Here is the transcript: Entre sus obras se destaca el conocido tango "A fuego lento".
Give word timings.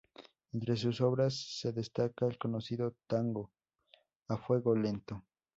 Entre 0.51 0.75
sus 0.77 0.99
obras 0.99 1.35
se 1.59 1.73
destaca 1.73 2.25
el 2.25 2.39
conocido 2.39 2.95
tango 3.05 3.51
"A 4.29 4.37
fuego 4.37 4.75
lento". 4.75 5.25